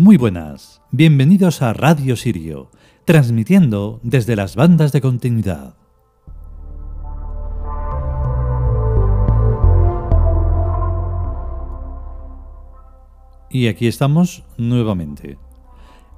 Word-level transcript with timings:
Muy 0.00 0.16
buenas, 0.16 0.80
bienvenidos 0.92 1.60
a 1.60 1.72
Radio 1.72 2.14
Sirio, 2.14 2.70
transmitiendo 3.04 3.98
desde 4.04 4.36
las 4.36 4.54
bandas 4.54 4.92
de 4.92 5.00
continuidad. 5.00 5.74
Y 13.50 13.66
aquí 13.66 13.88
estamos 13.88 14.44
nuevamente. 14.56 15.36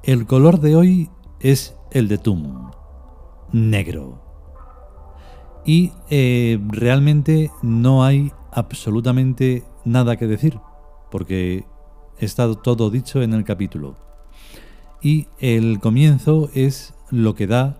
El 0.02 0.26
color 0.26 0.60
de 0.60 0.76
hoy 0.76 1.10
es 1.40 1.74
el 1.90 2.08
de 2.08 2.18
Tum, 2.18 2.72
negro. 3.50 4.22
Y 5.64 5.92
eh, 6.10 6.58
realmente 6.68 7.50
no 7.62 8.04
hay 8.04 8.30
absolutamente 8.52 9.64
nada 9.86 10.16
que 10.16 10.26
decir, 10.26 10.60
porque 11.10 11.64
está 12.18 12.52
todo 12.54 12.90
dicho 12.90 13.22
en 13.22 13.34
el 13.34 13.44
capítulo. 13.44 13.96
Y 15.02 15.28
el 15.38 15.80
comienzo 15.80 16.50
es 16.54 16.94
lo 17.10 17.34
que 17.34 17.46
da 17.46 17.78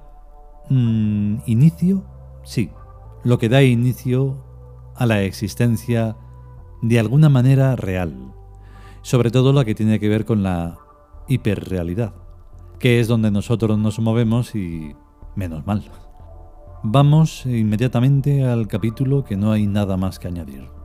mm, 0.71 1.39
inicio, 1.47 2.05
sí, 2.45 2.71
lo 3.25 3.39
que 3.39 3.49
da 3.49 3.63
inicio 3.63 4.43
a 4.97 5.07
la 5.07 5.23
existencia 5.23 6.17
de 6.83 6.99
alguna 6.99 7.29
manera 7.29 7.77
real. 7.77 8.33
Sobre 9.03 9.31
todo 9.31 9.53
lo 9.53 9.65
que 9.65 9.75
tiene 9.75 9.99
que 9.99 10.09
ver 10.09 10.25
con 10.25 10.43
la 10.43 10.79
hiperrealidad, 11.29 12.15
que 12.79 13.01
es 13.01 13.09
donde 13.09 13.31
nosotros 13.31 13.79
nos 13.79 13.99
movemos 13.99 14.55
y 14.55 14.95
menos 15.37 15.67
mal. 15.67 15.85
Vamos 16.83 17.45
inmediatamente 17.45 18.45
al 18.45 18.67
capítulo 18.67 19.25
que 19.25 19.37
no 19.37 19.53
hay 19.53 19.67
nada 19.67 19.97
más 19.97 20.19
que 20.19 20.29
añadir. 20.29 20.80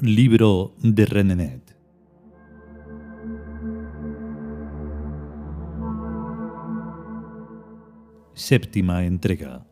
Libro 0.00 0.74
de 0.82 1.06
Renenet. 1.06 1.76
Séptima 8.34 9.04
entrega. 9.04 9.64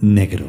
Negro. 0.00 0.46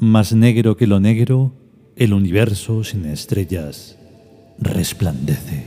Más 0.00 0.34
negro 0.34 0.76
que 0.76 0.88
lo 0.88 0.98
negro, 0.98 1.52
el 1.94 2.12
universo 2.12 2.82
sin 2.82 3.06
estrellas 3.06 3.98
resplandece. 4.58 5.66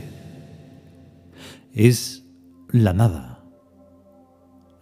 Es 1.72 2.24
la 2.68 2.92
nada, 2.92 3.44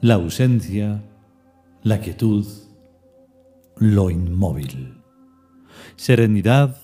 la 0.01 0.15
ausencia, 0.15 1.03
la 1.83 2.01
quietud, 2.01 2.47
lo 3.77 4.11
inmóvil, 4.11 5.03
serenidad, 5.97 6.77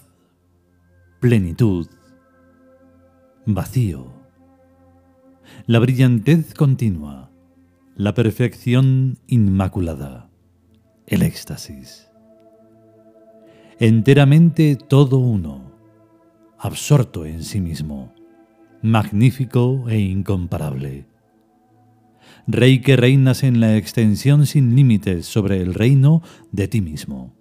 plenitud, 1.21 1.89
vacío, 3.45 4.07
la 5.67 5.79
brillantez 5.79 6.55
continua, 6.55 7.31
la 7.97 8.15
perfección 8.15 9.19
inmaculada, 9.27 10.31
el 11.07 11.23
éxtasis. 11.23 12.09
Enteramente 13.79 14.77
todo 14.77 15.19
uno 15.19 15.76
absorto 16.59 17.25
en 17.27 17.43
sí 17.43 17.61
mismo, 17.61 18.13
magnífico 18.83 19.85
e 19.89 19.99
incomparable. 19.99 21.07
Rey 22.47 22.81
que 22.81 22.97
reinas 22.97 23.43
en 23.43 23.61
la 23.61 23.77
extensión 23.77 24.47
sin 24.47 24.77
límites 24.77 25.27
sobre 25.27 25.61
el 25.61 25.75
reino 25.75 26.23
de 26.53 26.69
ti 26.69 26.81
mismo. 26.81 27.35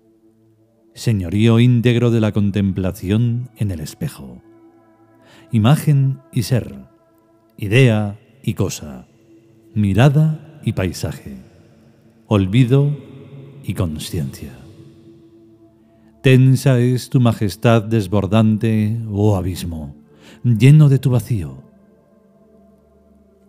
Señorío 0.94 1.60
íntegro 1.60 2.10
de 2.10 2.22
la 2.22 2.32
contemplación 2.32 3.50
en 3.58 3.72
el 3.72 3.82
espejo. 3.82 4.42
Imagen 5.52 6.22
y 6.32 6.44
ser, 6.44 6.88
idea 7.58 8.20
y 8.44 8.54
cosa, 8.54 9.08
mirada 9.74 10.60
y 10.64 10.74
paisaje, 10.74 11.38
olvido 12.28 12.98
y 13.64 13.74
conciencia. 13.74 14.65
Tensa 16.26 16.80
es 16.80 17.12
tu 17.12 17.20
majestad 17.20 17.84
desbordante, 17.84 19.00
oh 19.12 19.36
abismo, 19.36 19.96
lleno 20.44 20.90
de 20.90 20.98
tu 20.98 21.12
vacío. 21.12 21.62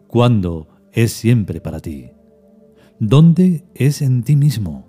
¿Cuándo 0.09 0.69
es 0.93 1.11
siempre 1.11 1.63
para 1.63 1.81
ti? 1.81 2.11
¿Dónde 3.01 3.65
es 3.75 4.03
en 4.03 4.23
ti 4.25 4.37
mismo? 4.37 4.87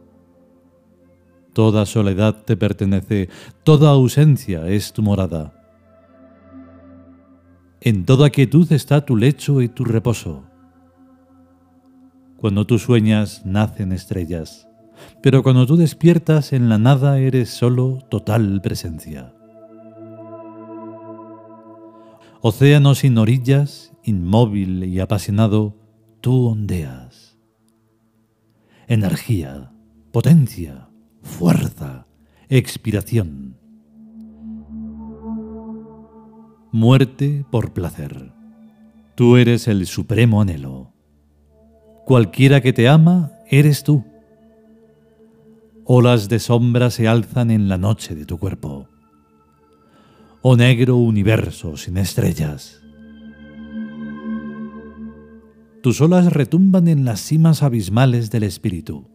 Toda 1.54 1.86
soledad 1.86 2.44
te 2.44 2.58
pertenece, 2.58 3.30
toda 3.64 3.92
ausencia 3.92 4.68
es 4.68 4.92
tu 4.92 5.02
morada. 5.02 5.54
En 7.80 8.04
toda 8.04 8.32
quietud 8.32 8.70
está 8.74 9.06
tu 9.06 9.16
lecho 9.16 9.62
y 9.62 9.70
tu 9.70 9.86
reposo. 9.86 10.44
Cuando 12.36 12.68
tú 12.68 12.80
sueñas, 12.80 13.46
nacen 13.46 13.94
estrellas 13.94 14.67
pero 15.22 15.44
cuando 15.44 15.66
tú 15.66 15.78
despiertas 15.78 16.54
en 16.54 16.70
la 16.70 16.78
nada 16.78 17.20
eres 17.20 17.50
solo 17.50 18.00
total 18.10 18.62
presencia. 18.62 19.34
Océano 22.42 22.96
sin 22.96 23.18
orillas, 23.18 23.94
inmóvil 24.04 24.84
y 24.84 25.00
apasionado, 25.00 25.76
tú 26.22 26.48
ondeas. 26.48 27.38
Energía, 28.88 29.72
potencia, 30.12 30.90
fuerza, 31.22 32.08
expiración. 32.48 33.58
Muerte 36.72 37.44
por 37.50 37.74
placer. 37.74 38.32
Tú 39.16 39.36
eres 39.38 39.68
el 39.68 39.88
supremo 39.88 40.42
anhelo. 40.42 40.94
Cualquiera 42.06 42.62
que 42.62 42.72
te 42.72 42.88
ama, 42.88 43.32
eres 43.50 43.84
tú. 43.84 44.06
Olas 45.90 46.28
de 46.28 46.40
sombra 46.40 46.90
se 46.90 47.08
alzan 47.08 47.50
en 47.50 47.70
la 47.70 47.78
noche 47.78 48.14
de 48.14 48.26
tu 48.26 48.38
cuerpo. 48.38 48.90
Oh 50.42 50.58
negro 50.58 50.98
universo 50.98 51.78
sin 51.78 51.96
estrellas. 51.96 52.82
Tus 55.82 56.02
olas 56.02 56.34
retumban 56.34 56.90
en 56.90 57.06
las 57.06 57.22
cimas 57.22 57.64
abismales 57.64 58.32
del 58.32 58.44
espíritu. 58.44 59.08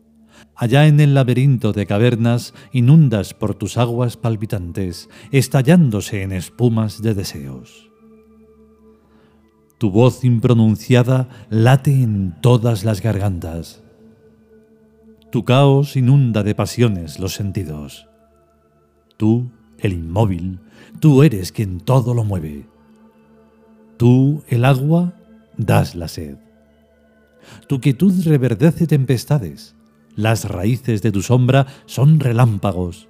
Allá 0.57 0.87
en 0.87 0.99
el 1.01 1.13
laberinto 1.13 1.75
de 1.75 1.85
cavernas 1.85 2.55
inundas 2.73 3.35
por 3.35 3.55
tus 3.55 3.77
aguas 3.77 4.17
palpitantes, 4.17 5.11
estallándose 5.31 6.23
en 6.23 6.33
espumas 6.33 7.03
de 7.03 7.13
deseos. 7.13 7.91
Tu 9.77 9.91
voz 9.91 10.25
impronunciada 10.25 11.29
late 11.51 11.93
en 11.93 12.35
todas 12.41 12.83
las 12.83 13.03
gargantas 13.03 13.82
tu 15.33 15.47
caos 15.47 15.97
inunda 15.97 16.43
de 16.43 16.55
pasiones 16.55 17.19
los 17.19 17.33
sentidos. 17.33 18.07
Tú, 19.17 19.51
el 19.79 19.95
inmóvil, 19.95 20.61
tú 21.01 21.23
eres 21.23 21.53
quien 21.53 21.81
todo 21.81 22.13
lo 22.13 22.23
mueve. 22.23 22.69
Tú, 23.97 24.45
el 24.49 24.67
agua, 24.67 25.15
das 25.57 25.95
la 25.95 26.09
sed. 26.09 26.37
Tu 27.67 27.81
quietud 27.81 28.13
reverdece 28.27 28.87
tempestades. 28.87 29.75
Las 30.17 30.45
raíces 30.45 31.01
de 31.01 31.11
tu 31.11 31.23
sombra 31.23 31.67
son 31.87 32.21
relámpagos. 32.21 33.09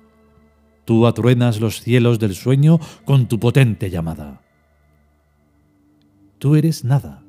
Tú 0.85 1.09
atruenas 1.09 1.61
los 1.61 1.81
cielos 1.81 2.21
del 2.21 2.37
sueño 2.37 2.79
con 3.05 3.27
tu 3.27 3.41
potente 3.41 3.91
llamada. 3.91 4.43
Tú 6.39 6.55
eres 6.55 6.85
nada. 6.85 7.25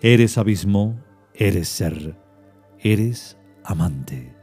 Eres 0.00 0.38
abismo, 0.38 1.00
eres 1.34 1.68
ser, 1.68 2.16
eres 2.78 3.39
amante. 3.70 4.34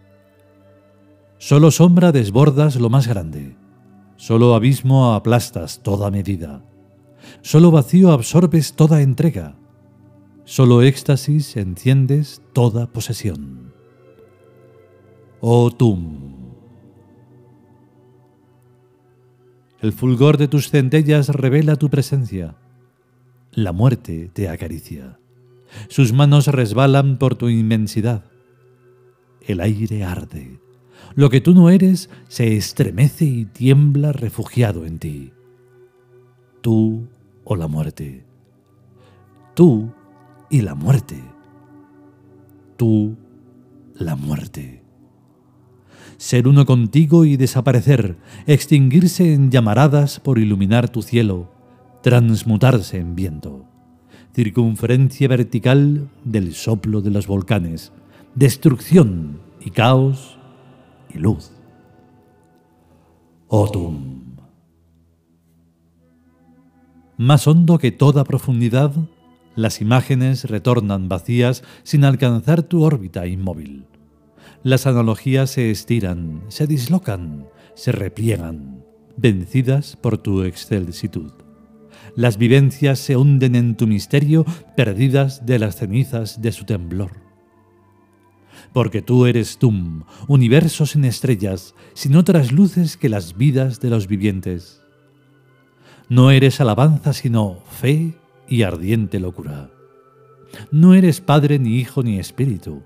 Solo 1.38 1.70
sombra 1.72 2.12
desbordas 2.12 2.78
lo 2.78 2.90
más 2.90 3.08
grande, 3.08 3.56
solo 4.16 4.56
abismo 4.56 5.14
aplastas 5.14 5.82
toda 5.84 6.10
medida. 6.10 6.64
Solo 7.42 7.72
vacío 7.72 8.12
absorbes 8.12 8.74
toda 8.74 9.02
entrega. 9.02 9.56
Solo 10.46 10.82
éxtasis 10.82 11.58
enciendes 11.58 12.42
toda 12.54 12.88
posesión. 12.88 13.74
Oh 15.42 15.70
Tum. 15.72 16.38
El 19.82 19.92
fulgor 19.94 20.38
de 20.38 20.48
tus 20.48 20.72
centellas 20.72 21.30
revela 21.30 21.76
tu 21.76 21.90
presencia. 21.90 22.56
La 23.52 23.74
muerte 23.74 24.32
te 24.34 24.50
acaricia. 24.50 25.20
Sus 25.90 26.14
manos 26.14 26.48
resbalan 26.48 27.18
por 27.18 27.36
tu 27.36 27.50
inmensidad. 27.50 28.24
El 29.48 29.62
aire 29.62 30.04
arde. 30.04 30.60
Lo 31.16 31.30
que 31.30 31.42
tú 31.42 31.56
no 31.56 31.70
eres 31.70 32.10
se 32.28 32.58
estremece 32.58 33.26
y 33.26 33.46
tiembla 33.46 34.12
refugiado 34.12 34.86
en 34.86 35.00
ti. 35.00 35.32
Tú 36.62 37.08
o 37.44 37.56
la 37.56 37.68
muerte. 37.68 38.26
Tú 39.56 39.92
y 40.50 40.62
la 40.62 40.76
muerte. 40.76 41.24
Tú, 42.76 43.16
la 43.96 44.16
muerte. 44.16 44.84
Ser 46.18 46.48
uno 46.48 46.66
contigo 46.66 47.26
y 47.26 47.38
desaparecer, 47.38 48.18
extinguirse 48.46 49.34
en 49.34 49.50
llamaradas 49.50 50.20
por 50.20 50.40
iluminar 50.40 50.90
tu 50.90 51.02
cielo, 51.02 51.52
transmutarse 52.04 52.98
en 52.98 53.16
viento. 53.16 53.66
Circunferencia 54.36 55.28
vertical 55.28 56.10
del 56.24 56.54
soplo 56.54 57.02
de 57.02 57.12
los 57.12 57.28
volcanes, 57.28 57.92
destrucción 58.38 59.42
y 59.60 59.72
caos 59.72 60.38
y 61.12 61.18
luz. 61.18 61.54
Otum. 63.48 64.38
Más 67.18 67.48
hondo 67.48 67.80
que 67.80 67.92
toda 67.92 68.26
profundidad, 68.26 68.94
las 69.56 69.82
imágenes 69.82 70.44
retornan 70.44 71.10
vacías 71.10 71.64
sin 71.82 72.06
alcanzar 72.06 72.62
tu 72.62 72.84
órbita 72.84 73.26
inmóvil. 73.26 73.88
Las 74.62 74.86
analogías 74.86 75.50
se 75.50 75.72
estiran, 75.72 76.44
se 76.50 76.68
dislocan, 76.68 77.48
se 77.74 77.92
repliegan, 77.92 78.86
vencidas 79.16 79.96
por 79.96 80.20
tu 80.20 80.44
excelsitud. 80.44 81.32
Las 82.16 82.38
vivencias 82.38 83.00
se 83.00 83.18
hunden 83.18 83.56
en 83.56 83.76
tu 83.76 83.88
misterio, 83.88 84.46
perdidas 84.76 85.48
de 85.48 85.58
las 85.58 85.78
cenizas 85.78 86.40
de 86.40 86.52
su 86.52 86.66
temblor. 86.66 87.27
Porque 88.74 89.02
tú 89.02 89.26
eres 89.26 89.58
Tum, 89.58 90.04
universo 90.28 90.86
sin 90.86 91.06
estrellas, 91.06 91.74
sin 91.94 92.16
otras 92.16 92.52
luces 92.52 92.98
que 92.98 93.10
las 93.10 93.38
vidas 93.38 93.80
de 93.80 93.90
los 93.90 94.08
vivientes. 94.08 94.82
No 96.10 96.32
eres 96.32 96.62
alabanza, 96.62 97.14
sino 97.14 97.60
fe 97.70 98.18
y 98.48 98.64
ardiente 98.64 99.20
locura. 99.20 99.70
No 100.72 100.94
eres 100.94 101.22
padre 101.22 101.60
ni 101.60 101.76
hijo 101.78 102.04
ni 102.04 102.20
espíritu, 102.20 102.82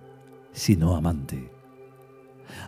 sino 0.52 0.96
amante. 0.96 1.52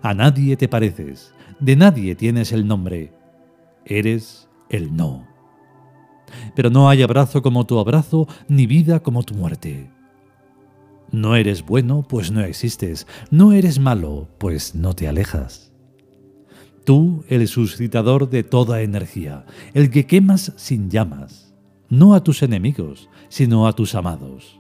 A 0.02 0.14
nadie 0.14 0.56
te 0.58 0.68
pareces, 0.68 1.34
de 1.60 1.76
nadie 1.76 2.16
tienes 2.16 2.52
el 2.52 2.68
nombre. 2.68 3.14
Eres 3.86 4.48
el 4.70 4.96
no. 4.96 5.28
Pero 6.56 6.70
no 6.70 6.90
hay 6.90 7.02
abrazo 7.02 7.42
como 7.42 7.66
tu 7.66 7.80
abrazo, 7.80 8.28
ni 8.48 8.66
vida 8.66 9.02
como 9.02 9.24
tu 9.24 9.34
muerte. 9.34 9.90
No 11.14 11.36
eres 11.36 11.64
bueno, 11.64 12.04
pues 12.10 12.32
no 12.32 12.42
existes. 12.42 13.06
No 13.30 13.54
eres 13.54 13.78
malo, 13.78 14.28
pues 14.40 14.74
no 14.74 14.96
te 14.96 15.08
alejas. 15.08 15.72
Tú, 16.86 17.24
el 17.30 17.48
suscitador 17.48 18.32
de 18.32 18.44
toda 18.44 18.82
energía, 18.82 19.46
el 19.76 19.92
que 19.92 20.08
quemas 20.08 20.54
sin 20.56 20.90
llamas, 20.90 21.54
no 21.88 22.16
a 22.16 22.24
tus 22.24 22.42
enemigos, 22.42 23.10
sino 23.30 23.68
a 23.68 23.74
tus 23.74 23.94
amados. 23.94 24.60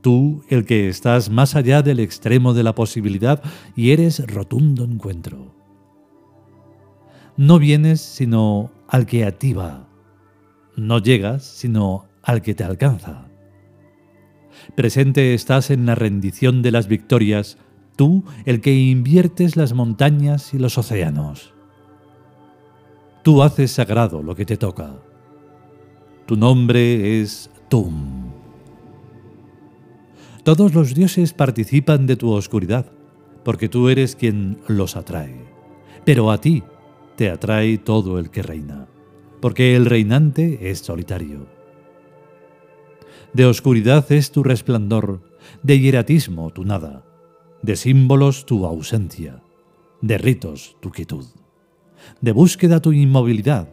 Tú, 0.00 0.42
el 0.48 0.64
que 0.64 0.88
estás 0.88 1.28
más 1.28 1.54
allá 1.54 1.82
del 1.82 2.00
extremo 2.00 2.54
de 2.54 2.62
la 2.62 2.74
posibilidad 2.74 3.42
y 3.76 3.90
eres 3.90 4.26
rotundo 4.26 4.84
encuentro. 4.84 5.54
No 7.36 7.58
vienes 7.58 8.00
sino 8.00 8.70
al 8.88 9.04
que 9.04 9.26
a 9.26 9.32
ti 9.38 9.52
va. 9.52 9.86
No 10.76 10.98
llegas 10.98 11.44
sino 11.44 12.06
al 12.22 12.40
que 12.40 12.54
te 12.54 12.64
alcanza. 12.64 13.25
Presente 14.74 15.34
estás 15.34 15.70
en 15.70 15.86
la 15.86 15.94
rendición 15.94 16.62
de 16.62 16.72
las 16.72 16.88
victorias 16.88 17.58
tú 17.96 18.24
el 18.44 18.60
que 18.60 18.74
inviertes 18.74 19.56
las 19.56 19.72
montañas 19.72 20.54
y 20.54 20.58
los 20.58 20.78
océanos. 20.78 21.54
Tú 23.22 23.42
haces 23.42 23.72
sagrado 23.72 24.22
lo 24.22 24.36
que 24.36 24.44
te 24.44 24.56
toca. 24.56 24.94
Tu 26.26 26.36
nombre 26.36 27.20
es 27.20 27.50
Tum. 27.68 28.32
Todos 30.44 30.74
los 30.74 30.94
dioses 30.94 31.32
participan 31.32 32.06
de 32.06 32.16
tu 32.16 32.30
oscuridad, 32.30 32.86
porque 33.44 33.68
tú 33.68 33.88
eres 33.88 34.14
quien 34.14 34.58
los 34.68 34.94
atrae. 34.94 35.44
Pero 36.04 36.30
a 36.30 36.40
ti 36.40 36.62
te 37.16 37.30
atrae 37.30 37.78
todo 37.78 38.20
el 38.20 38.30
que 38.30 38.42
reina, 38.42 38.86
porque 39.40 39.74
el 39.74 39.86
reinante 39.86 40.70
es 40.70 40.78
solitario. 40.78 41.55
De 43.32 43.46
oscuridad 43.46 44.10
es 44.12 44.30
tu 44.30 44.42
resplandor, 44.42 45.22
de 45.62 45.78
hieratismo 45.78 46.50
tu 46.50 46.64
nada 46.64 47.06
de 47.62 47.76
símbolos 47.76 48.46
tu 48.46 48.64
ausencia, 48.64 49.42
de 50.00 50.18
ritos 50.18 50.76
tu 50.80 50.90
quietud, 50.90 51.24
de 52.20 52.32
búsqueda 52.32 52.80
tu 52.80 52.92
inmovilidad, 52.92 53.68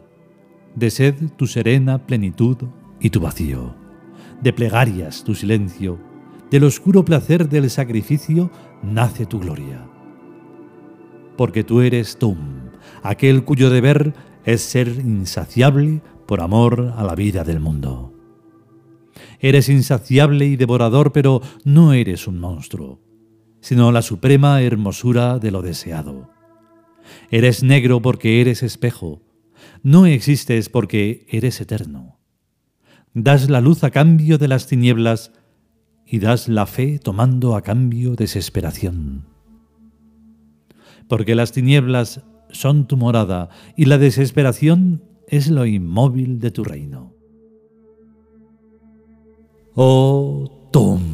de 0.74 0.90
sed 0.90 1.14
tu 1.36 1.46
serena 1.46 2.04
plenitud 2.06 2.56
y 3.00 3.10
tu 3.10 3.20
vacío, 3.20 3.74
de 4.42 4.52
plegarias 4.52 5.22
tu 5.24 5.34
silencio, 5.34 6.00
del 6.50 6.64
oscuro 6.64 7.04
placer 7.04 7.48
del 7.48 7.70
sacrificio 7.70 8.50
nace 8.82 9.26
tu 9.26 9.38
gloria. 9.38 9.86
Porque 11.36 11.64
tú 11.64 11.80
eres 11.80 12.18
Tum, 12.18 12.38
aquel 13.02 13.44
cuyo 13.44 13.70
deber 13.70 14.14
es 14.44 14.62
ser 14.62 14.88
insaciable 14.88 16.02
por 16.26 16.40
amor 16.40 16.94
a 16.96 17.04
la 17.04 17.14
vida 17.14 17.44
del 17.44 17.60
mundo. 17.60 18.13
Eres 19.44 19.68
insaciable 19.68 20.46
y 20.46 20.56
devorador, 20.56 21.12
pero 21.12 21.42
no 21.64 21.92
eres 21.92 22.26
un 22.26 22.40
monstruo 22.40 23.04
sino 23.64 23.92
la 23.92 24.02
suprema 24.02 24.60
hermosura 24.60 25.38
de 25.38 25.50
lo 25.50 25.62
deseado. 25.62 26.28
Eres 27.30 27.62
negro 27.62 28.02
porque 28.02 28.42
eres 28.42 28.62
espejo, 28.62 29.22
no 29.82 30.04
existes 30.04 30.68
porque 30.68 31.26
eres 31.30 31.62
eterno. 31.62 32.20
Das 33.14 33.48
la 33.48 33.62
luz 33.62 33.82
a 33.82 33.90
cambio 33.90 34.36
de 34.36 34.48
las 34.48 34.66
tinieblas 34.66 35.32
y 36.04 36.18
das 36.18 36.46
la 36.46 36.66
fe 36.66 36.98
tomando 36.98 37.56
a 37.56 37.62
cambio 37.62 38.16
desesperación. 38.16 39.28
Porque 41.08 41.34
las 41.34 41.52
tinieblas 41.52 42.20
son 42.50 42.86
tu 42.86 42.98
morada 42.98 43.48
y 43.78 43.86
la 43.86 43.96
desesperación 43.96 45.04
es 45.26 45.48
lo 45.48 45.64
inmóvil 45.64 46.38
de 46.38 46.50
tu 46.50 46.64
reino. 46.64 47.13
Oh 49.76 50.46
Tum. 50.70 51.13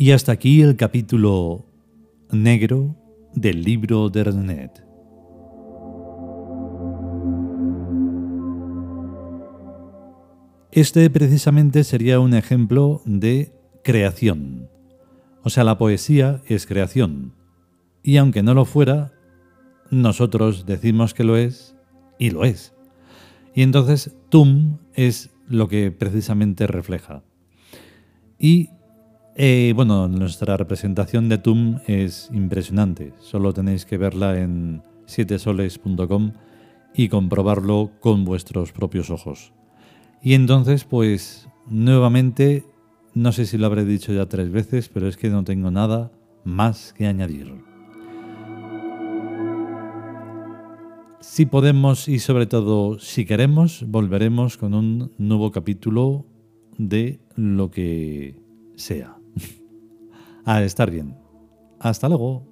Y 0.00 0.12
hasta 0.12 0.32
aquí 0.32 0.62
el 0.62 0.76
capítulo 0.76 1.66
negro 2.30 2.96
del 3.34 3.62
libro 3.62 4.08
de 4.08 4.24
Renet. 4.24 4.82
Este 10.72 11.10
precisamente 11.10 11.84
sería 11.84 12.18
un 12.18 12.32
ejemplo 12.32 13.02
de 13.04 13.52
creación. 13.84 14.70
O 15.42 15.50
sea, 15.50 15.64
la 15.64 15.76
poesía 15.76 16.40
es 16.46 16.64
creación. 16.64 17.34
Y 18.02 18.16
aunque 18.16 18.42
no 18.42 18.54
lo 18.54 18.64
fuera, 18.64 19.12
nosotros 19.90 20.64
decimos 20.64 21.12
que 21.12 21.24
lo 21.24 21.36
es 21.36 21.76
y 22.18 22.30
lo 22.30 22.44
es. 22.44 22.74
Y 23.54 23.60
entonces 23.60 24.16
tum 24.30 24.78
es 24.94 25.28
lo 25.46 25.68
que 25.68 25.90
precisamente 25.90 26.66
refleja. 26.66 27.22
Y 28.38 28.70
eh, 29.36 29.72
bueno, 29.74 30.08
nuestra 30.08 30.56
representación 30.56 31.28
de 31.28 31.38
TUM 31.38 31.78
es 31.86 32.30
impresionante. 32.32 33.12
Solo 33.20 33.52
tenéis 33.52 33.86
que 33.86 33.98
verla 33.98 34.38
en 34.38 34.82
sietesoles.com 35.06 36.32
y 36.94 37.08
comprobarlo 37.08 37.92
con 38.00 38.24
vuestros 38.24 38.72
propios 38.72 39.10
ojos. 39.10 39.52
Y 40.22 40.34
entonces, 40.34 40.84
pues, 40.84 41.48
nuevamente, 41.68 42.64
no 43.14 43.32
sé 43.32 43.46
si 43.46 43.56
lo 43.56 43.66
habré 43.66 43.84
dicho 43.84 44.12
ya 44.12 44.26
tres 44.26 44.50
veces, 44.50 44.88
pero 44.88 45.08
es 45.08 45.16
que 45.16 45.30
no 45.30 45.44
tengo 45.44 45.70
nada 45.70 46.10
más 46.44 46.92
que 46.92 47.06
añadir. 47.06 47.54
Si 51.20 51.46
podemos 51.46 52.08
y 52.08 52.18
sobre 52.18 52.46
todo 52.46 52.98
si 52.98 53.24
queremos, 53.24 53.84
volveremos 53.86 54.56
con 54.56 54.74
un 54.74 55.12
nuevo 55.18 55.52
capítulo 55.52 56.26
de 56.78 57.20
lo 57.36 57.70
que 57.70 58.36
sea. 58.74 59.19
A 60.44 60.62
estar 60.62 60.90
bien. 60.90 61.16
Hasta 61.78 62.08
luego. 62.08 62.49